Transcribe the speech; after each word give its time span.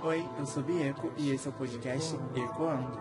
Oi, 0.00 0.24
eu 0.38 0.46
sou 0.46 0.62
Bieco 0.62 1.12
e 1.16 1.30
esse 1.30 1.48
é 1.48 1.50
o 1.50 1.52
podcast 1.52 2.14
Ecoando. 2.34 2.96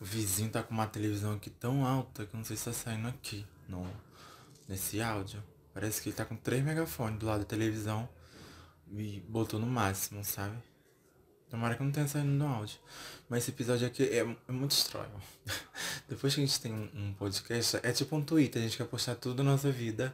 O 0.00 0.04
vizinho 0.04 0.50
tá 0.50 0.62
com 0.62 0.72
uma 0.72 0.86
televisão 0.86 1.34
aqui 1.34 1.50
tão 1.50 1.84
alta 1.84 2.24
que 2.24 2.34
eu 2.34 2.38
não 2.38 2.44
sei 2.44 2.56
se 2.56 2.66
tá 2.66 2.72
saindo 2.72 3.08
aqui 3.08 3.44
no, 3.68 3.84
nesse 4.68 5.02
áudio. 5.02 5.42
Parece 5.72 6.00
que 6.00 6.08
ele 6.08 6.16
tá 6.16 6.24
com 6.24 6.36
três 6.36 6.62
megafones 6.62 7.18
do 7.18 7.26
lado 7.26 7.40
da 7.40 7.46
televisão 7.46 8.08
e 8.92 9.20
botou 9.28 9.58
no 9.58 9.66
máximo, 9.66 10.24
sabe? 10.24 10.56
Tomara 11.54 11.76
que 11.76 11.84
não 11.84 11.92
tenha 11.92 12.08
saído 12.08 12.26
no 12.26 12.48
áudio. 12.48 12.80
Mas 13.28 13.44
esse 13.44 13.52
episódio 13.52 13.86
aqui 13.86 14.02
é, 14.02 14.26
é 14.48 14.52
muito 14.52 14.72
estranho. 14.72 15.06
Depois 16.08 16.34
que 16.34 16.40
a 16.40 16.44
gente 16.44 16.60
tem 16.60 16.72
um, 16.72 17.14
podcast, 17.16 17.78
é 17.80 17.92
tipo 17.92 18.16
um 18.16 18.22
Twitter, 18.22 18.60
a 18.60 18.64
gente 18.64 18.76
quer 18.76 18.88
postar 18.88 19.14
tudo 19.14 19.36
da 19.36 19.44
nossa 19.44 19.70
vida. 19.70 20.12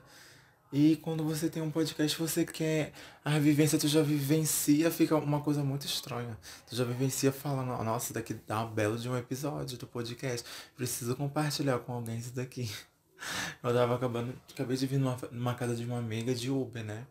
E 0.70 0.96
quando 0.96 1.24
você 1.24 1.48
tem 1.48 1.62
um 1.62 1.70
podcast, 1.70 2.18
você 2.18 2.44
quer 2.44 2.92
a 3.24 3.38
vivência, 3.38 3.78
tu 3.78 3.88
já 3.88 4.02
vivencia, 4.02 4.90
fica 4.90 5.16
uma 5.16 5.40
coisa 5.40 5.64
muito 5.64 5.86
estranha. 5.86 6.36
Tu 6.68 6.76
já 6.76 6.84
vivencia 6.84 7.32
falando, 7.32 7.68
nossa, 7.82 8.12
daqui 8.12 8.34
dá 8.46 8.62
um 8.62 8.70
belo 8.70 8.98
de 8.98 9.08
um 9.08 9.16
episódio 9.16 9.78
do 9.78 9.86
podcast. 9.86 10.46
Preciso 10.76 11.16
compartilhar 11.16 11.78
com 11.78 11.94
alguém 11.94 12.18
isso 12.18 12.34
daqui. 12.34 12.70
Eu 13.64 13.72
tava 13.72 13.94
acabando, 13.94 14.38
acabei 14.52 14.76
de 14.76 14.86
vir 14.86 14.98
numa, 14.98 15.16
numa 15.32 15.54
casa 15.54 15.74
de 15.74 15.86
uma 15.86 15.96
amiga 15.96 16.34
de 16.34 16.50
Uber, 16.50 16.84
né? 16.84 17.06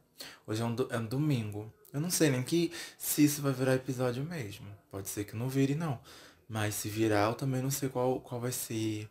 Hoje 0.46 0.62
é 0.62 0.66
um, 0.66 0.76
é 0.92 1.00
um 1.00 1.06
domingo. 1.08 1.74
Eu 1.94 2.00
não 2.00 2.10
sei 2.10 2.30
nem 2.30 2.44
que 2.44 2.72
se 2.98 3.24
isso 3.24 3.42
vai 3.42 3.52
virar 3.52 3.76
episódio 3.76 4.24
mesmo. 4.24 4.68
Pode 4.92 5.10
ser 5.10 5.24
que 5.24 5.36
não 5.36 5.50
vire 5.50 5.76
não. 5.76 6.00
Mas 6.48 6.76
se 6.76 6.90
virar, 6.90 7.30
eu 7.30 7.36
também 7.36 7.62
não 7.62 7.72
sei 7.72 7.90
qual, 7.90 8.20
qual 8.22 8.40
vai 8.40 8.52
ser 8.52 9.10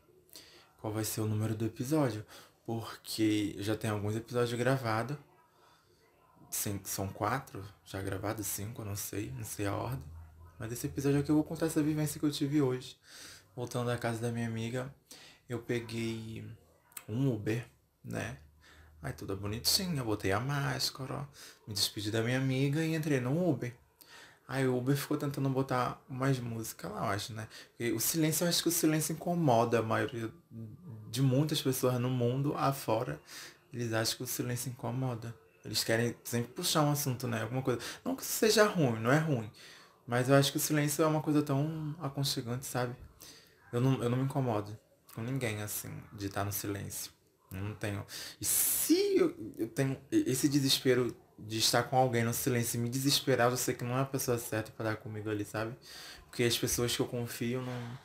qual 0.80 0.92
vai 0.92 1.04
ser 1.04 1.20
o 1.20 1.26
número 1.26 1.54
do 1.54 1.66
episódio. 1.66 2.24
Porque 2.64 3.56
já 3.58 3.76
tem 3.76 3.90
alguns 3.90 4.14
episódios 4.16 4.58
gravados. 4.58 5.16
São 6.84 7.08
quatro 7.08 7.64
já 7.84 8.00
gravados, 8.00 8.46
cinco, 8.46 8.82
eu 8.82 8.86
não 8.86 8.96
sei, 8.96 9.30
não 9.36 9.44
sei 9.44 9.66
a 9.66 9.74
ordem. 9.74 10.04
Mas 10.58 10.72
esse 10.72 10.86
episódio 10.86 11.20
aqui 11.20 11.30
eu 11.30 11.34
vou 11.34 11.44
contar 11.44 11.66
essa 11.66 11.82
vivência 11.82 12.18
que 12.18 12.26
eu 12.26 12.30
tive 12.30 12.60
hoje. 12.62 12.96
Voltando 13.54 13.88
da 13.88 13.98
casa 13.98 14.20
da 14.20 14.32
minha 14.32 14.46
amiga, 14.46 14.92
eu 15.48 15.58
peguei 15.60 16.44
um 17.08 17.32
Uber, 17.32 17.66
né? 18.04 18.38
Aí 19.02 19.12
tudo 19.12 19.36
bonitinho, 19.36 19.96
eu 19.96 20.04
botei 20.04 20.32
a 20.32 20.40
máscara, 20.40 21.14
ó, 21.14 21.24
me 21.66 21.74
despedi 21.74 22.10
da 22.10 22.20
minha 22.20 22.38
amiga 22.38 22.84
e 22.84 22.94
entrei 22.94 23.20
no 23.20 23.48
Uber. 23.48 23.72
Aí 24.48 24.66
o 24.66 24.76
Uber 24.76 24.96
ficou 24.96 25.16
tentando 25.16 25.48
botar 25.50 26.02
mais 26.08 26.40
música 26.40 26.88
lá, 26.88 27.00
eu 27.00 27.10
acho, 27.10 27.32
né? 27.34 27.46
O 27.94 28.00
silêncio, 28.00 28.44
eu 28.44 28.48
acho 28.48 28.62
que 28.62 28.68
o 28.68 28.72
silêncio 28.72 29.12
incomoda 29.12 29.78
a 29.80 29.82
maioria 29.82 30.30
de 31.10 31.22
muitas 31.22 31.60
pessoas 31.60 32.00
no 32.00 32.08
mundo 32.08 32.54
afora. 32.56 33.20
Eles 33.72 33.92
acham 33.92 34.16
que 34.16 34.22
o 34.22 34.26
silêncio 34.26 34.70
incomoda. 34.70 35.34
Eles 35.64 35.84
querem 35.84 36.16
sempre 36.24 36.52
puxar 36.52 36.82
um 36.82 36.90
assunto, 36.90 37.28
né? 37.28 37.42
Alguma 37.42 37.60
coisa. 37.60 37.78
Não 38.02 38.16
que 38.16 38.24
seja 38.24 38.64
ruim, 38.66 38.98
não 38.98 39.12
é 39.12 39.18
ruim. 39.18 39.50
Mas 40.06 40.30
eu 40.30 40.34
acho 40.34 40.50
que 40.50 40.56
o 40.56 40.60
silêncio 40.60 41.04
é 41.04 41.06
uma 41.06 41.20
coisa 41.20 41.42
tão 41.42 41.94
aconchegante, 42.00 42.64
sabe? 42.64 42.96
Eu 43.70 43.82
não, 43.82 44.02
eu 44.02 44.08
não 44.08 44.16
me 44.16 44.24
incomodo 44.24 44.74
com 45.14 45.20
ninguém, 45.20 45.60
assim, 45.60 45.90
de 46.14 46.26
estar 46.26 46.44
no 46.44 46.52
silêncio. 46.52 47.12
Eu 47.52 47.60
não 47.60 47.74
tenho. 47.74 48.04
E 48.40 48.44
se 48.44 49.16
eu, 49.16 49.34
eu 49.58 49.68
tenho 49.68 49.98
esse 50.10 50.48
desespero 50.48 51.16
de 51.38 51.58
estar 51.58 51.84
com 51.84 51.96
alguém 51.96 52.24
no 52.24 52.34
silêncio 52.34 52.78
e 52.78 52.80
me 52.80 52.88
desesperar, 52.88 53.50
eu 53.50 53.56
sei 53.56 53.74
que 53.74 53.84
não 53.84 53.96
é 53.96 54.02
a 54.02 54.04
pessoa 54.04 54.38
certa 54.38 54.70
para 54.72 54.90
estar 54.90 55.02
comigo 55.02 55.30
ali, 55.30 55.44
sabe? 55.44 55.74
Porque 56.26 56.42
as 56.42 56.58
pessoas 56.58 56.94
que 56.94 57.00
eu 57.00 57.06
confio 57.06 57.62
não. 57.62 57.98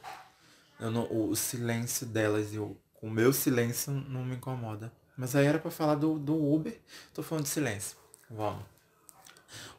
Eu 0.80 0.92
não 0.92 1.04
o, 1.04 1.30
o 1.30 1.36
silêncio 1.36 2.06
delas 2.06 2.54
e 2.54 2.60
o, 2.60 2.78
o 3.02 3.10
meu 3.10 3.34
silêncio 3.34 3.92
não 3.92 4.24
me 4.26 4.36
incomoda. 4.36 4.92
Mas 5.18 5.36
aí 5.36 5.46
era 5.46 5.60
para 5.60 5.70
falar 5.72 5.96
do, 5.96 6.18
do 6.18 6.36
Uber, 6.36 6.80
tô 7.14 7.22
falando 7.22 7.44
de 7.44 7.50
silêncio. 7.50 7.98
Vamos. 8.30 8.64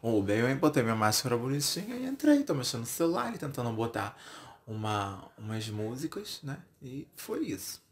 O 0.01 0.19
Uber, 0.19 0.39
eu 0.39 0.57
botei 0.57 0.83
minha 0.83 0.95
máscara 0.95 1.36
bonitinha 1.36 1.97
e 1.97 2.07
entrei, 2.07 2.45
tô 2.45 2.55
mexendo 2.55 2.80
no 2.80 2.86
celular 2.86 3.35
e 3.35 3.39
tentando 3.39 3.73
botar 3.73 4.17
uma, 4.67 5.29
umas 5.36 5.69
músicas, 5.69 6.41
né? 6.42 6.58
E 6.80 7.08
foi 7.17 7.47
isso. 7.47 7.83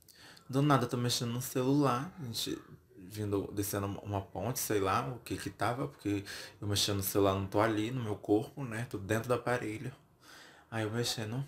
Do 0.52 0.60
nada 0.60 0.86
tô 0.86 0.98
mexendo 0.98 1.32
no 1.32 1.40
celular, 1.40 2.12
a 2.20 2.24
gente 2.26 2.60
vindo, 2.94 3.50
descendo 3.54 3.86
uma 3.86 4.20
ponte, 4.20 4.58
sei 4.58 4.80
lá 4.80 5.08
o 5.08 5.18
que 5.20 5.34
que 5.34 5.48
tava, 5.48 5.88
porque 5.88 6.22
eu 6.60 6.68
mexendo 6.68 6.98
no 6.98 7.02
celular, 7.02 7.32
não 7.32 7.46
tô 7.46 7.58
ali 7.58 7.90
no 7.90 8.02
meu 8.02 8.16
corpo, 8.16 8.62
né? 8.62 8.86
Tô 8.90 8.98
dentro 8.98 9.28
do 9.28 9.32
aparelho. 9.32 9.90
Aí 10.70 10.84
eu 10.84 10.90
mexendo 10.90 11.42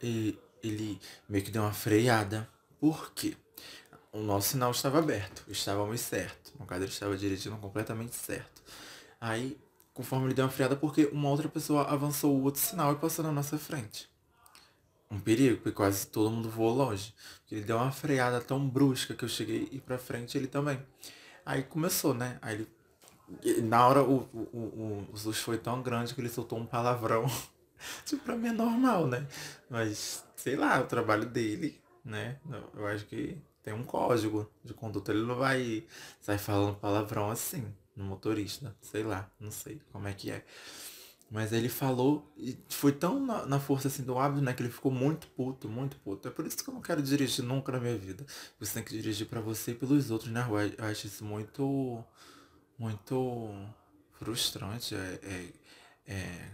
e 0.00 0.38
ele 0.62 1.00
meio 1.28 1.44
que 1.44 1.50
deu 1.50 1.62
uma 1.62 1.72
freada. 1.72 2.48
Por 2.78 3.12
quê? 3.14 3.36
O 4.12 4.20
nosso 4.20 4.50
sinal 4.50 4.70
estava 4.70 5.00
aberto, 5.00 5.42
estávamos 5.48 6.00
certo. 6.00 6.52
No 6.56 6.66
caso, 6.66 6.82
ele 6.82 6.92
estava 6.92 7.16
dirigindo 7.16 7.56
completamente 7.56 8.14
certo. 8.14 8.62
Aí, 9.20 9.58
conforme 9.92 10.26
ele 10.26 10.34
deu 10.34 10.44
uma 10.44 10.52
freada, 10.52 10.76
porque 10.76 11.06
uma 11.06 11.30
outra 11.30 11.48
pessoa 11.48 11.82
avançou 11.88 12.32
o 12.38 12.44
outro 12.44 12.60
sinal 12.60 12.92
e 12.92 12.96
passou 12.96 13.24
na 13.24 13.32
nossa 13.32 13.58
frente 13.58 14.08
um 15.10 15.20
perigo, 15.20 15.56
porque 15.56 15.72
quase 15.72 16.06
todo 16.06 16.30
mundo 16.30 16.48
voou 16.48 16.74
longe. 16.74 17.14
Ele 17.50 17.62
deu 17.62 17.76
uma 17.76 17.92
freada 17.92 18.40
tão 18.40 18.68
brusca 18.68 19.14
que 19.14 19.24
eu 19.24 19.28
cheguei 19.28 19.68
e 19.70 19.80
pra 19.80 19.98
frente 19.98 20.36
ele 20.36 20.46
também. 20.46 20.80
Aí 21.44 21.62
começou, 21.62 22.12
né? 22.14 22.38
Aí 22.42 22.54
ele. 22.54 22.68
Na 23.62 23.86
hora 23.86 24.02
o, 24.02 24.28
o, 24.32 24.58
o, 24.58 25.08
o 25.12 25.16
susto 25.16 25.42
foi 25.42 25.58
tão 25.58 25.82
grande 25.82 26.14
que 26.14 26.20
ele 26.20 26.28
soltou 26.28 26.58
um 26.58 26.66
palavrão. 26.66 27.26
tipo, 28.04 28.24
pra 28.24 28.36
mim 28.36 28.48
é 28.48 28.52
normal, 28.52 29.06
né? 29.06 29.26
Mas, 29.68 30.24
sei 30.36 30.56
lá, 30.56 30.80
o 30.80 30.86
trabalho 30.86 31.26
dele, 31.26 31.80
né? 32.04 32.38
Eu 32.74 32.86
acho 32.86 33.04
que 33.06 33.36
tem 33.62 33.74
um 33.74 33.82
código 33.82 34.48
de 34.64 34.72
conduta. 34.72 35.12
Ele 35.12 35.26
não 35.26 35.36
vai 35.36 35.84
sair 36.20 36.38
falando 36.38 36.76
palavrão 36.76 37.30
assim 37.30 37.66
no 37.96 38.04
motorista. 38.04 38.76
Sei 38.80 39.02
lá, 39.02 39.28
não 39.40 39.50
sei 39.50 39.80
como 39.92 40.06
é 40.06 40.12
que 40.12 40.30
é. 40.30 40.44
Mas 41.30 41.52
ele 41.52 41.68
falou 41.68 42.32
e 42.36 42.56
foi 42.68 42.92
tão 42.92 43.18
na, 43.18 43.44
na, 43.46 43.60
força 43.60 43.88
assim 43.88 44.04
do 44.04 44.16
hábito, 44.16 44.42
né? 44.42 44.52
Que 44.52 44.62
ele 44.62 44.70
ficou 44.70 44.92
muito 44.92 45.26
puto, 45.28 45.68
muito 45.68 45.96
puto. 45.98 46.28
É 46.28 46.30
por 46.30 46.46
isso 46.46 46.62
que 46.62 46.70
eu 46.70 46.74
não 46.74 46.80
quero 46.80 47.02
dirigir 47.02 47.44
nunca 47.44 47.72
na 47.72 47.80
minha 47.80 47.98
vida. 47.98 48.24
Você 48.60 48.74
tem 48.74 48.84
que 48.84 48.92
dirigir 48.92 49.26
para 49.26 49.40
você 49.40 49.72
e 49.72 49.74
pelos 49.74 50.10
outros 50.10 50.32
rua. 50.44 50.66
Eu 50.66 50.84
acho 50.84 51.06
isso 51.08 51.24
muito, 51.24 52.04
muito 52.78 53.52
frustrante. 54.12 54.94
É, 54.94 55.20
é, 55.22 55.52
é 56.06 56.50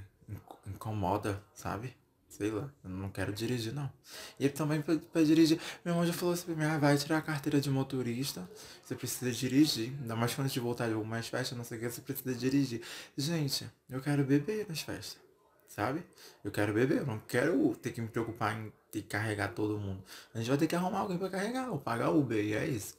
incomoda, 0.66 1.43
sabe? 1.54 1.94
Sei 2.32 2.50
lá, 2.50 2.72
eu 2.82 2.88
não 2.88 3.10
quero 3.10 3.31
dirigir, 3.31 3.75
não. 3.75 3.93
E 4.41 4.48
também 4.48 4.81
para 4.81 5.22
dirigir, 5.22 5.60
meu 5.84 5.93
irmão 5.93 6.06
já 6.06 6.15
falou 6.15 6.32
assim 6.32 6.47
pra 6.47 6.54
mim, 6.54 6.65
ah, 6.65 6.78
vai 6.78 6.97
tirar 6.97 7.19
a 7.19 7.20
carteira 7.20 7.60
de 7.60 7.69
motorista, 7.69 8.48
você 8.82 8.94
precisa 8.94 9.31
dirigir. 9.31 9.93
Ainda 10.00 10.16
mais 10.16 10.34
quando 10.34 10.48
gente 10.48 10.59
voltar 10.59 10.88
de 10.88 10.94
algumas 10.94 11.28
festas, 11.28 11.59
não 11.59 11.62
sei 11.62 11.76
o 11.76 11.81
que, 11.82 11.91
você 11.91 12.00
precisa 12.00 12.34
dirigir. 12.34 12.81
Gente, 13.19 13.69
eu 13.91 14.00
quero 14.00 14.25
beber 14.25 14.66
nas 14.66 14.81
festas, 14.81 15.21
sabe? 15.69 16.03
Eu 16.42 16.50
quero 16.50 16.72
beber, 16.72 17.00
eu 17.00 17.06
não 17.06 17.19
quero 17.19 17.76
ter 17.76 17.92
que 17.92 18.00
me 18.00 18.09
preocupar 18.09 18.59
em 18.59 18.72
ter 18.91 19.03
que 19.03 19.09
carregar 19.09 19.48
todo 19.48 19.76
mundo. 19.76 20.03
A 20.34 20.38
gente 20.38 20.48
vai 20.48 20.56
ter 20.56 20.66
que 20.66 20.75
arrumar 20.75 21.00
alguém 21.00 21.19
para 21.19 21.28
carregar, 21.28 21.71
ou 21.71 21.78
pagar 21.78 22.09
Uber, 22.09 22.42
e 22.42 22.54
é 22.54 22.66
isso. 22.66 22.97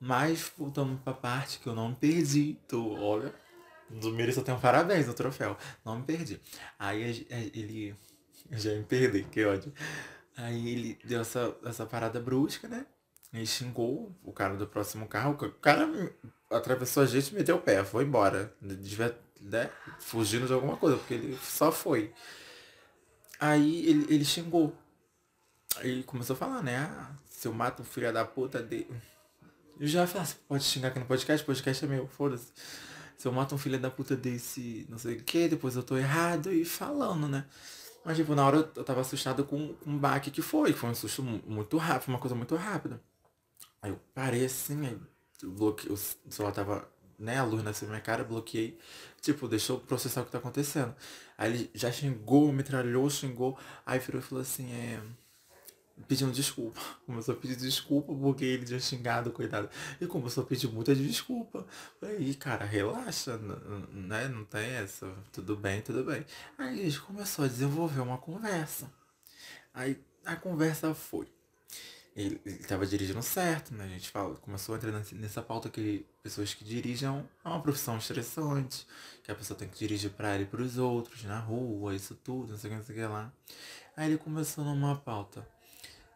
Mas, 0.00 0.50
voltando 0.56 0.98
pra 1.04 1.12
parte 1.12 1.58
que 1.58 1.66
eu 1.66 1.74
não 1.74 1.92
perdi, 1.92 2.56
tô, 2.66 2.94
olha, 2.94 3.34
do 3.90 4.10
Miri 4.10 4.32
só 4.32 4.40
tem 4.40 4.54
um 4.54 4.58
parabéns 4.58 5.06
no 5.06 5.12
troféu, 5.12 5.54
não 5.84 5.98
me 5.98 6.04
perdi. 6.04 6.40
Aí 6.78 7.26
ele 7.52 7.94
eu 8.50 8.58
já 8.58 8.72
me 8.74 8.84
perdi, 8.84 9.24
que 9.24 9.44
ódio. 9.44 9.72
Aí 10.36 10.70
ele 10.70 10.98
deu 11.04 11.20
essa, 11.20 11.54
essa 11.64 11.86
parada 11.86 12.20
brusca, 12.20 12.68
né? 12.68 12.86
Ele 13.32 13.46
xingou 13.46 14.16
o 14.22 14.32
cara 14.32 14.56
do 14.56 14.66
próximo 14.66 15.06
carro. 15.06 15.32
O 15.32 15.50
cara 15.60 15.88
atravessou 16.50 17.02
a 17.02 17.06
gente 17.06 17.30
e 17.30 17.34
meteu 17.34 17.56
o 17.56 17.60
pé, 17.60 17.82
foi 17.84 18.04
embora. 18.04 18.54
Devia, 18.60 19.16
né? 19.40 19.70
Fugindo 19.98 20.46
de 20.46 20.52
alguma 20.52 20.76
coisa, 20.76 20.96
porque 20.96 21.14
ele 21.14 21.38
só 21.42 21.70
foi. 21.72 22.12
Aí 23.40 23.86
ele, 23.86 24.06
ele 24.14 24.24
xingou. 24.24 24.72
Aí 25.76 26.02
começou 26.04 26.34
a 26.34 26.36
falar, 26.36 26.62
né? 26.62 26.78
Ah, 26.78 27.10
se 27.28 27.48
eu 27.48 27.52
mato 27.52 27.82
um 27.82 27.84
filho 27.84 28.12
da 28.12 28.24
puta 28.24 28.62
dele. 28.62 28.88
Eu 29.78 29.88
já 29.88 30.06
falei, 30.06 30.22
assim, 30.22 30.36
pode 30.48 30.62
xingar 30.62 30.88
aqui 30.88 31.00
no 31.00 31.06
podcast, 31.06 31.44
podcast 31.44 31.84
é 31.84 31.88
meu, 31.88 32.06
foda-se. 32.06 32.52
Se 33.16 33.26
eu 33.26 33.32
mato 33.32 33.54
um 33.54 33.58
filho 33.58 33.78
da 33.78 33.90
puta 33.90 34.16
desse, 34.16 34.86
não 34.88 34.98
sei 34.98 35.16
o 35.16 35.22
que, 35.24 35.48
depois 35.48 35.74
eu 35.74 35.82
tô 35.82 35.96
errado 35.96 36.52
e 36.52 36.64
falando, 36.64 37.26
né? 37.28 37.44
Mas, 38.04 38.16
tipo, 38.16 38.34
na 38.34 38.46
hora 38.46 38.56
eu 38.76 38.84
tava 38.84 39.00
assustado 39.00 39.44
com, 39.44 39.74
com 39.74 39.90
um 39.90 39.98
baque 39.98 40.30
que 40.30 40.42
foi. 40.42 40.72
Foi 40.72 40.90
um 40.90 40.94
susto 40.94 41.22
muito 41.22 41.76
rápido, 41.78 42.08
uma 42.10 42.18
coisa 42.18 42.34
muito 42.34 42.54
rápida. 42.54 43.00
Aí 43.82 43.90
eu 43.90 44.00
parei 44.14 44.44
assim, 44.44 44.86
aí 44.86 44.98
bloqueei, 45.42 45.92
o 45.92 45.96
celular 45.96 46.52
tava, 46.52 46.88
né, 47.18 47.38
a 47.38 47.44
luz 47.44 47.62
na 47.62 47.88
minha 47.88 48.00
cara, 48.00 48.24
bloqueei. 48.24 48.78
Tipo, 49.20 49.48
deixou 49.48 49.80
processar 49.80 50.22
o 50.22 50.26
que 50.26 50.32
tá 50.32 50.38
acontecendo. 50.38 50.94
Aí 51.38 51.52
ele 51.52 51.70
já 51.74 51.90
xingou, 51.90 52.52
metralhou, 52.52 53.08
xingou. 53.10 53.58
Aí 53.86 53.98
virou 53.98 54.20
e 54.20 54.24
falou 54.24 54.42
assim, 54.42 54.70
é 54.72 55.00
pedindo 56.08 56.32
desculpa. 56.32 56.80
Começou 57.06 57.34
a 57.34 57.36
pedir 57.36 57.56
desculpa 57.56 58.14
porque 58.14 58.44
ele 58.44 58.64
tinha 58.64 58.80
xingado, 58.80 59.30
coitado. 59.30 59.68
E 60.00 60.06
começou 60.06 60.44
a 60.44 60.46
pedir 60.46 60.68
muita 60.68 60.94
desculpa. 60.94 61.66
Aí, 62.02 62.34
cara, 62.34 62.64
relaxa, 62.64 63.36
né? 63.38 64.28
Não 64.28 64.44
tem 64.44 64.70
essa. 64.70 65.12
Tudo 65.32 65.56
bem, 65.56 65.80
tudo 65.82 66.04
bem. 66.04 66.24
Aí 66.58 66.84
gente 66.84 67.00
começou 67.00 67.44
a 67.44 67.48
desenvolver 67.48 68.00
uma 68.00 68.18
conversa. 68.18 68.90
Aí 69.72 70.00
a 70.24 70.36
conversa 70.36 70.94
foi. 70.94 71.28
ele, 72.16 72.40
ele 72.44 72.58
tava 72.58 72.86
dirigindo 72.86 73.22
certo, 73.22 73.74
né? 73.74 73.84
A 73.84 73.88
gente 73.88 74.10
fala, 74.10 74.34
começou 74.36 74.74
a 74.74 74.78
entrar 74.78 74.92
nessa 75.12 75.42
pauta 75.42 75.68
que 75.68 76.06
pessoas 76.22 76.54
que 76.54 76.64
dirigem 76.64 77.08
é 77.08 77.48
uma 77.48 77.60
profissão 77.60 77.98
estressante, 77.98 78.86
que 79.22 79.30
a 79.30 79.34
pessoa 79.34 79.58
tem 79.58 79.68
que 79.68 79.78
dirigir 79.78 80.10
para 80.10 80.34
ele 80.34 80.44
e 80.44 80.46
pros 80.46 80.78
outros, 80.78 81.24
na 81.24 81.38
rua, 81.38 81.94
isso 81.94 82.14
tudo, 82.14 82.52
não 82.52 82.58
sei 82.58 82.70
o 82.70 82.72
que, 82.72 82.78
não 82.78 82.84
sei 82.84 82.94
o 82.96 82.98
que 82.98 83.06
lá. 83.06 83.32
Aí 83.96 84.08
ele 84.08 84.18
começou 84.18 84.64
numa 84.64 84.96
pauta 84.96 85.46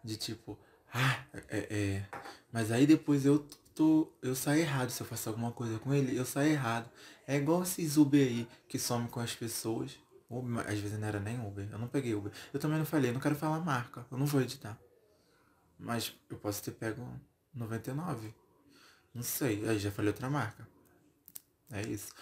de 0.08 0.16
tipo, 0.16 0.58
ah, 0.92 1.24
é, 1.48 1.58
é, 1.70 2.08
mas 2.52 2.72
aí 2.72 2.86
depois 2.86 3.26
eu 3.26 3.46
tô, 3.74 4.10
eu 4.22 4.34
saio 4.34 4.62
errado 4.62 4.90
se 4.90 5.00
eu 5.00 5.06
faço 5.06 5.28
alguma 5.28 5.52
coisa 5.52 5.78
com 5.78 5.92
ele, 5.94 6.16
eu 6.16 6.24
saio 6.24 6.52
errado. 6.52 6.90
É 7.26 7.36
igual 7.36 7.62
esses 7.62 7.96
Uber 7.96 8.26
aí 8.26 8.48
que 8.68 8.78
some 8.78 9.08
com 9.08 9.20
as 9.20 9.34
pessoas. 9.34 9.98
Uber, 10.30 10.66
às 10.66 10.78
vezes 10.78 10.98
não 10.98 11.08
era 11.08 11.20
nem 11.20 11.38
Uber, 11.38 11.68
eu 11.70 11.78
não 11.78 11.88
peguei 11.88 12.14
Uber. 12.14 12.32
Eu 12.52 12.58
também 12.58 12.78
não 12.78 12.86
falei, 12.86 13.12
não 13.12 13.20
quero 13.20 13.36
falar 13.36 13.60
marca, 13.60 14.06
eu 14.10 14.18
não 14.18 14.26
vou 14.26 14.40
editar. 14.40 14.78
Mas 15.78 16.14
eu 16.28 16.36
posso 16.38 16.62
ter 16.62 16.72
pego 16.72 17.06
99. 17.54 18.34
Não 19.14 19.22
sei. 19.22 19.68
Aí 19.68 19.78
já 19.78 19.90
falei 19.90 20.10
outra 20.10 20.28
marca. 20.28 20.66
É 21.70 21.82
isso. 21.82 22.12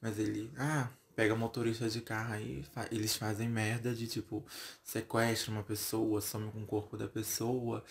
Mas 0.00 0.18
ele. 0.18 0.52
Ah, 0.58 0.88
pega 1.14 1.34
motorista 1.34 1.88
de 1.88 2.00
carro 2.00 2.34
aí. 2.34 2.62
Fa 2.72 2.86
eles 2.90 3.16
fazem 3.16 3.48
merda 3.48 3.94
de 3.94 4.06
tipo. 4.06 4.44
Sequestra 4.82 5.50
uma 5.50 5.62
pessoa, 5.62 6.20
some 6.20 6.50
com 6.50 6.62
o 6.62 6.66
corpo 6.66 6.96
da 6.96 7.08
pessoa. 7.08 7.84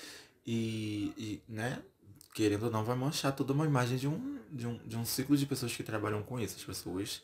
E, 0.45 1.13
e. 1.17 1.41
né? 1.47 1.81
Querendo 2.33 2.63
ou 2.63 2.71
não, 2.71 2.83
vai 2.83 2.95
manchar 2.95 3.35
toda 3.35 3.53
uma 3.53 3.65
imagem 3.65 3.97
de 3.97 4.07
um, 4.07 4.39
de, 4.51 4.65
um, 4.65 4.77
de 4.79 4.97
um 4.97 5.05
ciclo 5.05 5.37
de 5.37 5.45
pessoas 5.45 5.75
que 5.75 5.83
trabalham 5.83 6.23
com 6.23 6.39
isso. 6.39 6.55
As 6.57 6.63
pessoas 6.63 7.21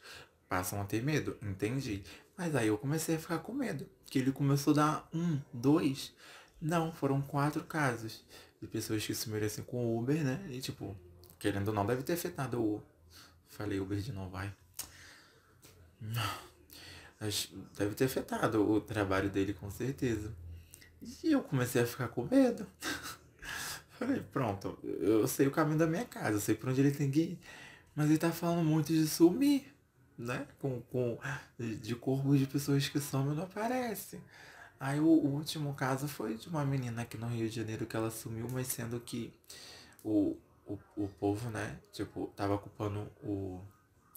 passam 0.48 0.82
a 0.82 0.86
ter 0.86 1.02
medo, 1.04 1.36
entendi. 1.42 2.04
Mas 2.38 2.56
aí 2.56 2.68
eu 2.68 2.78
comecei 2.78 3.16
a 3.16 3.20
ficar 3.20 3.40
com 3.40 3.54
medo. 3.54 3.88
Que 4.06 4.20
ele 4.20 4.32
começou 4.32 4.72
a 4.74 4.76
dar 4.76 5.10
um, 5.14 5.40
dois. 5.52 6.14
Não, 6.62 6.92
foram 6.92 7.22
quatro 7.22 7.64
casos 7.64 8.24
de 8.62 8.68
pessoas 8.68 9.06
que 9.06 9.14
se 9.16 9.30
merecem 9.30 9.64
com 9.64 9.98
Uber, 9.98 10.24
né? 10.24 10.46
E 10.50 10.60
tipo, 10.62 10.96
querendo 11.40 11.70
ou 11.70 11.74
não, 11.74 11.86
deve 11.86 12.04
ter 12.04 12.14
afetado 12.14 12.62
o. 12.62 12.84
Falei 13.48 13.80
Uber 13.80 14.00
de 14.00 14.12
novo, 14.12 14.30
vai. 14.30 14.54
Deve 17.78 17.96
ter 17.96 18.06
afetado 18.06 18.62
o 18.62 18.80
trabalho 18.80 19.30
dele 19.30 19.54
com 19.54 19.70
certeza. 19.70 20.34
E 21.24 21.32
eu 21.32 21.42
comecei 21.42 21.82
a 21.82 21.86
ficar 21.86 22.08
com 22.08 22.26
medo. 22.26 22.66
Falei, 23.92 24.22
pronto, 24.32 24.78
eu 24.84 25.28
sei 25.28 25.48
o 25.48 25.52
caminho 25.52 25.78
da 25.78 25.88
minha 25.88 26.06
casa, 26.06 26.38
eu 26.38 26.40
sei 26.40 26.56
por 26.56 26.70
onde 26.70 26.80
ele 26.80 26.92
tem 26.92 27.12
que 27.12 27.20
ir. 27.20 27.40
Mas 27.94 28.10
ele 28.10 28.18
tá 28.18 28.32
falando 28.32 28.64
muito 28.64 28.94
de 28.94 29.06
sumir, 29.08 29.74
né? 30.18 30.48
Com, 30.60 30.82
com, 30.84 31.18
de 31.58 31.96
corpos 31.96 32.40
de 32.40 32.46
pessoas 32.46 32.88
que 32.88 33.00
somem 33.00 33.34
e 33.34 33.36
não 33.36 33.44
aparecem. 33.44 34.22
Aí 34.80 35.02
o, 35.02 35.06
o, 35.06 35.34
último 35.36 35.74
caso 35.74 36.08
foi 36.08 36.36
de 36.36 36.48
uma 36.48 36.64
menina 36.64 37.02
aqui 37.02 37.18
no 37.18 37.28
Rio 37.28 37.50
de 37.50 37.56
Janeiro 37.58 37.86
que 37.86 37.98
ela 37.98 38.10
sumiu, 38.10 38.48
mas 38.50 38.68
sendo 38.68 38.98
que 39.02 39.34
o, 40.02 40.38
o, 40.66 40.80
o 40.96 41.08
povo, 41.20 41.50
né, 41.50 41.78
tipo, 41.92 42.32
tava 42.38 42.58
culpando 42.58 43.12
o, 43.22 43.62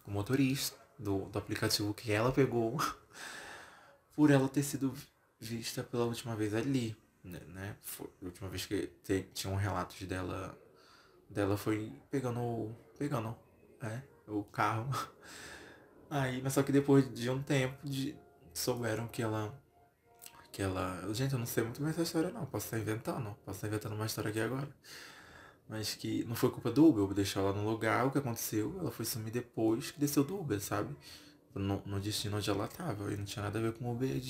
o 0.06 0.10
motorista 0.10 0.81
do, 1.02 1.26
do 1.26 1.38
aplicativo 1.38 1.92
que 1.92 2.12
ela 2.12 2.32
pegou 2.32 2.76
por 4.14 4.30
ela 4.30 4.48
ter 4.48 4.62
sido 4.62 4.94
vista 5.40 5.82
pela 5.82 6.04
última 6.04 6.36
vez 6.36 6.54
ali, 6.54 6.96
né? 7.24 7.40
né? 7.48 7.76
Foi 7.82 8.08
a 8.22 8.24
última 8.26 8.48
vez 8.48 8.64
que 8.64 8.86
te, 9.02 9.22
tinham 9.34 9.56
relatos 9.56 10.00
dela 10.02 10.56
dela 11.28 11.56
foi 11.56 11.92
pegando 12.10 12.74
pegando 12.98 13.36
é, 13.82 14.02
o 14.28 14.44
carro. 14.44 14.88
Aí, 16.10 16.42
mas 16.42 16.52
só 16.52 16.62
que 16.62 16.70
depois 16.70 17.12
de 17.12 17.30
um 17.30 17.42
tempo 17.42 17.76
de, 17.88 18.14
souberam 18.52 19.08
que 19.08 19.22
ela 19.22 19.52
que 20.52 20.62
ela. 20.62 21.02
Gente, 21.14 21.32
eu 21.32 21.38
não 21.38 21.46
sei 21.46 21.64
muito 21.64 21.80
bem 21.80 21.90
essa 21.90 22.02
história 22.02 22.30
não. 22.30 22.44
Posso 22.46 22.66
estar 22.66 22.78
inventando. 22.78 23.34
Posso 23.44 23.56
estar 23.56 23.68
inventando 23.68 23.94
uma 23.94 24.06
história 24.06 24.30
aqui 24.30 24.40
agora. 24.40 24.68
Mas 25.68 25.94
que 25.94 26.24
não 26.24 26.34
foi 26.34 26.50
culpa 26.50 26.70
do 26.70 26.86
Uber. 26.86 27.04
Uber 27.04 27.14
deixou 27.14 27.42
ela 27.42 27.52
no 27.52 27.68
lugar, 27.68 28.06
o 28.06 28.10
que 28.10 28.18
aconteceu? 28.18 28.76
Ela 28.78 28.90
foi 28.90 29.04
sumir 29.04 29.32
depois 29.32 29.90
que 29.90 29.98
desceu 29.98 30.22
do 30.22 30.38
Uber, 30.38 30.60
sabe? 30.60 30.94
No, 31.54 31.82
no 31.86 32.00
destino 32.00 32.36
onde 32.36 32.50
ela 32.50 32.68
tava. 32.68 33.12
E 33.12 33.16
não 33.16 33.24
tinha 33.24 33.42
nada 33.42 33.58
a 33.58 33.62
ver 33.62 33.72
com 33.72 33.86
o 33.86 33.92
Uber 33.92 34.08
e. 34.08 34.20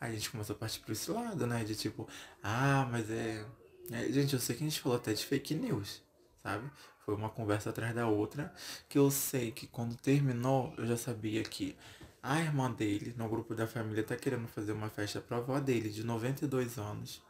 Aí 0.00 0.12
a 0.12 0.14
gente 0.14 0.30
começou 0.30 0.54
a 0.54 0.58
partir 0.58 0.80
por 0.80 0.92
esse 0.92 1.10
lado, 1.10 1.46
né? 1.46 1.64
De 1.64 1.74
tipo, 1.74 2.08
ah, 2.42 2.88
mas 2.90 3.10
é. 3.10 3.44
é... 3.90 4.12
Gente, 4.12 4.34
eu 4.34 4.40
sei 4.40 4.56
que 4.56 4.62
a 4.64 4.68
gente 4.68 4.80
falou 4.80 4.96
até 4.96 5.12
de 5.12 5.24
fake 5.24 5.54
news, 5.54 6.02
sabe? 6.42 6.70
Foi 7.04 7.14
uma 7.14 7.30
conversa 7.30 7.70
atrás 7.70 7.94
da 7.94 8.06
outra. 8.06 8.52
Que 8.88 8.98
eu 8.98 9.10
sei 9.10 9.50
que 9.50 9.66
quando 9.66 9.96
terminou, 9.96 10.72
eu 10.78 10.86
já 10.86 10.96
sabia 10.96 11.42
que 11.42 11.76
a 12.22 12.40
irmã 12.40 12.70
dele, 12.70 13.14
no 13.16 13.28
grupo 13.28 13.54
da 13.54 13.66
família, 13.66 14.04
tá 14.04 14.16
querendo 14.16 14.46
fazer 14.48 14.72
uma 14.72 14.90
festa 14.90 15.20
pra 15.20 15.38
avó 15.38 15.58
dele, 15.58 15.88
de 15.88 16.04
92 16.04 16.78
anos. 16.78 17.22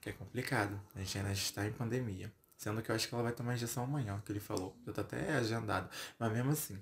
Que 0.00 0.10
é 0.10 0.12
complicado. 0.12 0.80
A 0.94 0.98
gente 0.98 1.18
ainda 1.18 1.32
está 1.32 1.66
em 1.66 1.72
pandemia. 1.72 2.32
Sendo 2.62 2.80
que 2.80 2.92
eu 2.92 2.94
acho 2.94 3.08
que 3.08 3.14
ela 3.14 3.24
vai 3.24 3.32
tomar 3.32 3.54
injeção 3.54 3.82
amanhã, 3.82 4.22
que 4.24 4.30
ele 4.30 4.38
falou. 4.38 4.76
Eu 4.86 4.92
tô 4.92 5.00
até 5.00 5.34
agendado. 5.34 5.90
Mas 6.16 6.32
mesmo 6.32 6.52
assim, 6.52 6.78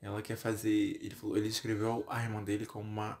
ela 0.00 0.22
quer 0.22 0.34
fazer. 0.34 0.98
Ele 0.98 1.14
falou, 1.14 1.36
ele 1.36 1.48
escreveu 1.48 2.06
a 2.08 2.22
irmã 2.22 2.42
dele 2.42 2.64
como 2.64 2.88
uma 2.88 3.20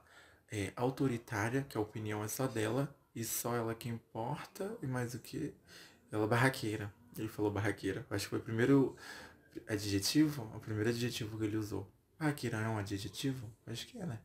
é, 0.50 0.72
autoritária, 0.76 1.62
que 1.68 1.76
a 1.76 1.80
opinião 1.80 2.24
é 2.24 2.28
só 2.28 2.46
dela, 2.46 2.88
e 3.14 3.22
só 3.22 3.54
ela 3.54 3.74
que 3.74 3.86
importa, 3.90 4.74
e 4.82 4.86
mais 4.86 5.12
o 5.12 5.18
que? 5.18 5.52
Ela 6.10 6.26
barraqueira. 6.26 6.90
Ele 7.18 7.28
falou 7.28 7.50
barraqueira. 7.50 8.06
Acho 8.08 8.24
que 8.24 8.30
foi 8.30 8.38
o 8.38 8.42
primeiro 8.42 8.96
adjetivo, 9.68 10.50
o 10.56 10.58
primeiro 10.58 10.88
adjetivo 10.88 11.36
que 11.36 11.44
ele 11.44 11.58
usou. 11.58 11.86
Akira 12.18 12.62
é 12.62 12.68
um 12.70 12.78
adjetivo? 12.78 13.46
Acho 13.66 13.86
que 13.86 13.98
é, 13.98 14.06
né? 14.06 14.18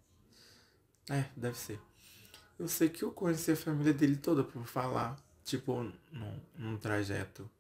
É, 1.10 1.25
deve 1.36 1.57
ser. 1.57 1.81
Eu 2.57 2.69
sei 2.69 2.88
que 2.88 3.04
eu 3.04 3.12
conheci 3.12 3.51
a 3.51 3.56
família 3.57 3.94
dele 3.94 4.16
toda 4.16 4.45
por 4.45 4.66
falar, 4.66 5.18
tipo, 5.44 5.83
num, 6.10 6.39
num 6.57 6.78
trajeto 6.78 7.51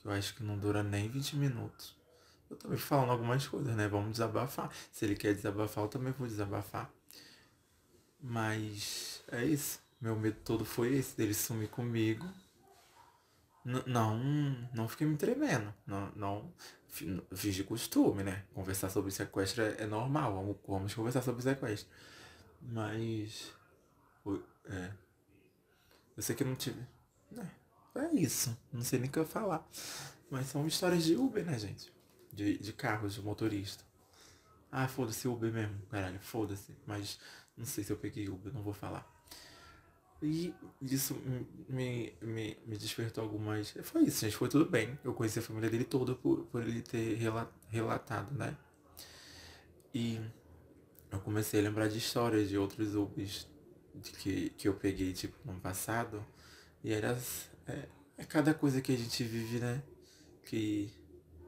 que 0.00 0.08
eu 0.08 0.12
acho 0.12 0.34
que 0.34 0.42
não 0.42 0.58
dura 0.58 0.82
nem 0.82 1.08
20 1.08 1.36
minutos. 1.36 1.96
Eu 2.48 2.56
também 2.56 2.78
falando 2.78 3.10
algumas 3.12 3.46
coisas, 3.46 3.76
né? 3.76 3.86
Vamos 3.86 4.12
desabafar. 4.12 4.70
Se 4.90 5.04
ele 5.04 5.14
quer 5.14 5.34
desabafar, 5.34 5.84
eu 5.84 5.88
também 5.88 6.12
vou 6.12 6.26
desabafar. 6.26 6.90
Mas 8.20 9.22
é 9.30 9.44
isso. 9.44 9.80
Meu 10.00 10.16
medo 10.16 10.38
todo 10.44 10.64
foi 10.64 10.94
esse, 10.94 11.16
dele 11.16 11.34
sumir 11.34 11.68
comigo. 11.68 12.26
N 13.64 13.82
não, 13.86 14.18
não 14.74 14.88
fiquei 14.88 15.06
me 15.06 15.16
tremendo. 15.16 15.72
Não, 15.86 16.10
não 16.16 16.52
fiz 16.88 17.54
de 17.54 17.62
costume, 17.62 18.24
né? 18.24 18.44
Conversar 18.54 18.90
sobre 18.90 19.10
sequestro 19.10 19.62
é, 19.62 19.82
é 19.82 19.86
normal, 19.86 20.34
vamos, 20.34 20.56
vamos 20.66 20.94
conversar 20.94 21.22
sobre 21.22 21.42
sequestro. 21.42 21.88
Mas. 22.60 23.52
É. 24.64 24.90
Eu 26.16 26.22
sei 26.22 26.34
que 26.34 26.44
não 26.44 26.54
tive. 26.56 26.80
É, 27.38 27.46
é 27.94 28.14
isso. 28.14 28.56
Não 28.72 28.82
sei 28.82 28.98
nem 28.98 29.08
o 29.08 29.12
que 29.12 29.18
eu 29.18 29.26
falar. 29.26 29.68
Mas 30.30 30.46
são 30.46 30.66
histórias 30.66 31.04
de 31.04 31.16
Uber, 31.16 31.44
né, 31.44 31.58
gente? 31.58 31.92
De, 32.32 32.58
de 32.58 32.72
carros, 32.72 33.14
de 33.14 33.22
motorista. 33.22 33.84
Ah, 34.70 34.86
foda-se 34.86 35.26
Uber 35.26 35.52
mesmo, 35.52 35.80
caralho, 35.90 36.20
foda-se. 36.20 36.76
Mas 36.86 37.18
não 37.56 37.66
sei 37.66 37.82
se 37.82 37.92
eu 37.92 37.96
peguei 37.96 38.28
Uber, 38.28 38.52
não 38.52 38.62
vou 38.62 38.72
falar. 38.72 39.04
E 40.22 40.54
isso 40.82 41.14
me, 41.68 42.12
me, 42.20 42.56
me 42.66 42.76
despertou 42.76 43.24
algumas. 43.24 43.74
Foi 43.82 44.02
isso, 44.02 44.20
gente. 44.20 44.36
Foi 44.36 44.48
tudo 44.48 44.66
bem. 44.66 44.98
Eu 45.02 45.14
conheci 45.14 45.38
a 45.38 45.42
família 45.42 45.70
dele 45.70 45.84
toda 45.84 46.14
por, 46.14 46.44
por 46.46 46.62
ele 46.62 46.82
ter 46.82 47.18
relatado, 47.68 48.32
né? 48.34 48.56
E 49.94 50.20
eu 51.10 51.18
comecei 51.20 51.58
a 51.60 51.62
lembrar 51.62 51.88
de 51.88 51.98
histórias 51.98 52.48
de 52.48 52.58
outros 52.58 52.94
Ubers 52.94 53.48
que, 54.18 54.50
que 54.50 54.68
eu 54.68 54.74
peguei, 54.74 55.12
tipo, 55.12 55.36
no 55.44 55.58
passado. 55.58 56.24
E 56.82 56.92
era. 56.92 57.18
É, 57.66 57.88
é 58.18 58.24
cada 58.24 58.54
coisa 58.54 58.80
que 58.80 58.92
a 58.92 58.96
gente 58.96 59.22
vive, 59.24 59.58
né? 59.58 59.82
Que. 60.44 60.90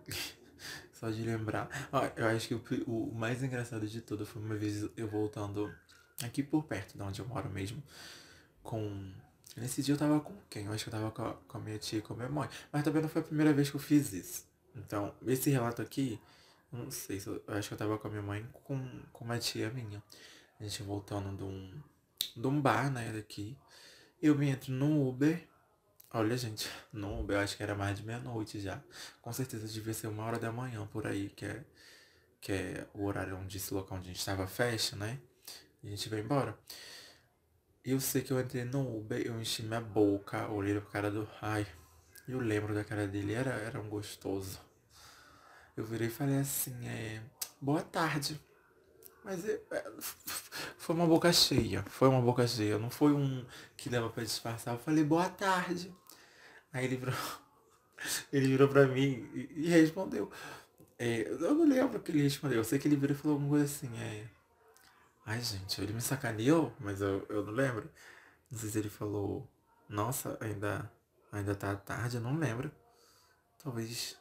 Só 0.93 1.11
de 1.11 1.23
lembrar. 1.23 1.69
Ó, 1.91 2.05
eu 2.17 2.27
acho 2.27 2.49
que 2.49 2.55
o, 2.87 3.11
o 3.11 3.15
mais 3.15 3.43
engraçado 3.43 3.87
de 3.87 4.01
tudo 4.01 4.25
foi 4.25 4.41
uma 4.41 4.55
vez 4.55 4.89
eu 4.97 5.09
voltando 5.09 5.75
aqui 6.23 6.43
por 6.43 6.63
perto 6.65 6.97
de 6.97 7.03
onde 7.03 7.21
eu 7.21 7.27
moro 7.27 7.51
mesmo 7.51 7.83
com. 8.63 9.13
Nesse 9.57 9.83
dia 9.83 9.95
eu 9.95 9.99
tava 9.99 10.21
com 10.21 10.35
quem? 10.49 10.65
Eu 10.65 10.73
acho 10.73 10.85
que 10.85 10.89
eu 10.89 10.99
tava 10.99 11.11
com 11.11 11.23
a, 11.23 11.35
com 11.35 11.59
a 11.59 11.61
minha 11.61 11.79
tia 11.79 11.99
e 11.99 12.03
com 12.03 12.15
a 12.15 12.17
minha 12.17 12.29
mãe. 12.29 12.49
Mas 12.73 12.83
também 12.83 13.03
não 13.03 13.09
foi 13.09 13.21
a 13.21 13.25
primeira 13.25 13.53
vez 13.53 13.69
que 13.69 13.77
eu 13.77 13.81
fiz 13.81 14.13
isso. 14.13 14.47
Então, 14.75 15.15
esse 15.27 15.51
relato 15.51 15.83
aqui, 15.83 16.19
não 16.71 16.91
sei 16.91 17.21
se 17.21 17.27
eu, 17.27 17.43
eu 17.47 17.55
acho 17.55 17.69
que 17.69 17.75
eu 17.75 17.79
tava 17.79 17.99
com 17.99 18.09
a 18.09 18.11
minha 18.11 18.23
mãe 18.23 18.47
com, 18.65 19.03
com 19.13 19.25
uma 19.25 19.39
tia 19.39 19.69
minha. 19.71 20.03
A 20.59 20.63
gente 20.63 20.83
voltando 20.83 21.37
de 21.37 21.45
um, 21.45 21.83
de 22.35 22.47
um 22.47 22.61
bar, 22.61 22.91
né, 22.91 23.13
daqui. 23.13 23.57
Eu 24.23 24.37
me 24.37 24.49
entro 24.49 24.73
no 24.73 25.09
Uber. 25.09 25.49
Olha, 26.15 26.37
gente, 26.37 26.69
no 26.93 27.21
Uber, 27.21 27.37
eu 27.37 27.41
acho 27.41 27.57
que 27.57 27.63
era 27.65 27.75
mais 27.75 27.99
de 27.99 28.07
meia-noite 28.07 28.61
já. 28.61 28.81
Com 29.21 29.33
certeza 29.33 29.67
devia 29.67 29.93
ser 29.93 30.07
uma 30.07 30.25
hora 30.25 30.39
da 30.39 30.53
manhã 30.53 30.87
por 30.87 31.09
aí, 31.09 31.29
que 31.31 31.45
é, 31.45 31.65
que 32.41 32.53
é 32.53 32.87
o 32.95 33.05
horário 33.05 33.37
onde 33.37 33.57
esse 33.57 33.75
local 33.75 33.99
onde 33.99 34.11
a 34.11 34.13
gente 34.13 34.25
tava 34.25 34.47
fecha, 34.47 34.95
né? 34.95 35.19
E 35.83 35.89
a 35.89 35.91
gente 35.91 36.09
vai 36.09 36.21
embora. 36.21 36.57
Eu 37.85 38.01
sei 38.01 38.23
que 38.23 38.33
eu 38.33 38.41
entrei 38.41 38.65
no 38.65 38.97
Uber, 38.99 39.21
eu 39.27 39.41
enchi 39.41 39.65
minha 39.65 39.81
boca, 39.81 40.49
olhei 40.49 40.79
pro 40.81 40.89
cara 40.89 41.11
do. 41.11 41.29
Ai, 41.41 41.67
eu 42.29 42.39
lembro 42.39 42.73
da 42.73 42.85
cara 42.85 43.09
dele, 43.09 43.33
era, 43.35 43.51
era 43.55 43.81
um 43.81 43.89
gostoso. 43.89 44.61
Eu 45.77 45.85
virei 45.85 46.07
e 46.07 46.11
falei 46.11 46.39
assim, 46.39 46.87
é. 46.87 47.21
Boa 47.61 47.83
tarde. 47.83 48.41
Mas 49.25 49.45
é, 49.45 49.61
é, 49.73 49.85
foi 50.83 50.97
uma 50.97 51.07
boca 51.07 51.33
cheia, 51.33 51.85
foi 51.85 52.09
uma 52.09 52.21
boca 52.21 52.45
cheia, 52.45 52.77
não 52.77 52.91
foi 52.91 53.13
um 53.13 53.47
que 53.77 53.89
dava 53.89 54.11
pra 54.11 54.25
disfarçar. 54.25 54.75
Eu 54.75 54.81
falei, 54.81 55.05
boa 55.05 55.29
tarde. 55.29 55.95
Aí 56.73 56.85
ele 56.87 56.97
virou, 56.97 57.15
ele 58.33 58.49
virou 58.49 58.69
pra 58.69 58.89
mim 58.89 59.31
e, 59.33 59.49
e 59.59 59.69
respondeu. 59.69 60.29
É, 60.99 61.21
eu 61.29 61.55
não 61.55 61.65
lembro 61.65 61.99
o 61.99 62.03
que 62.03 62.11
ele 62.11 62.23
respondeu. 62.23 62.59
Eu 62.59 62.65
sei 62.65 62.81
que 62.81 62.89
ele 62.89 62.97
virou 62.97 63.15
e 63.15 63.19
falou 63.19 63.37
alguma 63.37 63.51
coisa 63.51 63.65
assim. 63.65 63.97
É... 63.97 64.27
Ai, 65.25 65.41
gente, 65.41 65.81
ele 65.81 65.93
me 65.93 66.01
sacaneou, 66.01 66.73
mas 66.81 67.01
eu, 67.01 67.25
eu 67.29 67.45
não 67.45 67.53
lembro. 67.53 67.89
Não 68.51 68.59
sei 68.59 68.69
se 68.71 68.79
ele 68.81 68.91
falou, 68.91 69.49
nossa, 69.89 70.37
ainda, 70.41 70.91
ainda 71.31 71.55
tá 71.55 71.77
tarde, 71.77 72.17
eu 72.17 72.21
não 72.21 72.37
lembro. 72.37 72.73
Talvez 73.63 74.19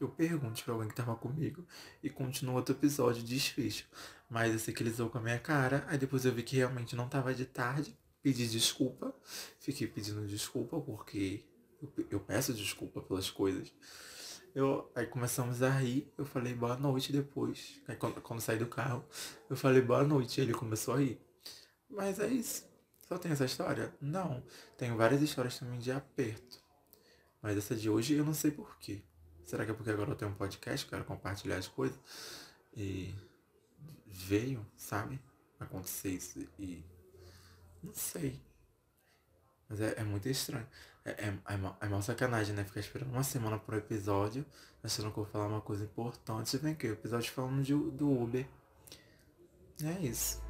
eu 0.00 0.08
pergunte 0.08 0.64
pra 0.64 0.72
alguém 0.72 0.88
que 0.88 0.94
tava 0.94 1.14
comigo 1.14 1.64
e 2.02 2.08
continua 2.08 2.54
outro 2.54 2.74
episódio 2.74 3.22
de 3.22 3.34
desfecho. 3.34 3.86
Mas 4.28 4.52
eu 4.52 4.58
sei 4.58 4.72
que 4.72 4.82
ele 4.82 4.90
zoou 4.90 5.10
com 5.10 5.18
a 5.18 5.20
minha 5.20 5.38
cara, 5.38 5.84
aí 5.88 5.98
depois 5.98 6.24
eu 6.24 6.32
vi 6.32 6.42
que 6.42 6.56
realmente 6.56 6.96
não 6.96 7.08
tava 7.08 7.34
de 7.34 7.44
tarde, 7.44 7.96
pedi 8.22 8.48
desculpa, 8.48 9.14
fiquei 9.60 9.86
pedindo 9.86 10.26
desculpa 10.26 10.80
porque 10.80 11.44
eu, 11.82 12.06
eu 12.10 12.20
peço 12.20 12.54
desculpa 12.54 13.02
pelas 13.02 13.30
coisas. 13.30 13.72
Eu, 14.54 14.90
aí 14.96 15.06
começamos 15.06 15.62
a 15.62 15.70
rir, 15.70 16.12
eu 16.18 16.24
falei 16.24 16.54
boa 16.54 16.76
noite 16.76 17.12
depois. 17.12 17.80
Aí 17.86 17.94
quando, 17.94 18.20
quando 18.20 18.40
saí 18.40 18.58
do 18.58 18.66
carro, 18.66 19.04
eu 19.48 19.56
falei 19.56 19.82
boa 19.82 20.02
noite 20.02 20.40
ele 20.40 20.52
começou 20.52 20.94
a 20.94 20.98
rir. 20.98 21.20
Mas 21.88 22.18
é 22.18 22.26
isso. 22.26 22.68
Só 23.06 23.18
tem 23.18 23.32
essa 23.32 23.44
história? 23.44 23.92
Não. 24.00 24.42
Tenho 24.78 24.96
várias 24.96 25.20
histórias 25.20 25.58
também 25.58 25.78
de 25.78 25.92
aperto. 25.92 26.58
Mas 27.42 27.56
essa 27.56 27.74
de 27.74 27.90
hoje 27.90 28.14
eu 28.14 28.24
não 28.24 28.34
sei 28.34 28.50
porquê. 28.50 29.02
Será 29.50 29.64
que 29.64 29.72
é 29.72 29.74
porque 29.74 29.90
agora 29.90 30.12
eu 30.12 30.14
tenho 30.14 30.30
um 30.30 30.34
podcast, 30.34 30.86
quero 30.86 31.04
compartilhar 31.04 31.56
as 31.56 31.66
coisas? 31.66 31.98
E 32.72 33.12
veio, 34.06 34.64
sabe? 34.76 35.20
Acontecer 35.58 36.10
isso 36.10 36.46
e. 36.56 36.84
Não 37.82 37.92
sei. 37.92 38.40
Mas 39.68 39.80
é, 39.80 39.94
é 39.96 40.04
muito 40.04 40.28
estranho. 40.28 40.68
É, 41.04 41.10
é, 41.10 41.38
é, 41.48 41.56
mal, 41.56 41.76
é 41.80 41.88
mal 41.88 42.00
sacanagem, 42.00 42.54
né? 42.54 42.62
Ficar 42.62 42.78
esperando 42.78 43.10
uma 43.10 43.24
semana 43.24 43.58
por 43.58 43.74
episódio, 43.74 44.46
achando 44.84 45.10
que 45.10 45.18
eu 45.18 45.24
vou 45.24 45.32
falar 45.32 45.48
uma 45.48 45.60
coisa 45.60 45.82
importante. 45.82 46.56
Vem 46.56 46.74
aqui, 46.74 46.86
o 46.86 46.92
episódio 46.92 47.32
falando 47.32 47.60
de, 47.64 47.74
do 47.74 48.08
Uber. 48.08 48.46
É 49.82 49.98
isso. 50.06 50.40